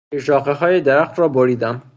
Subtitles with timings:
[0.13, 1.81] زیر شاخههای درخت را بریدم.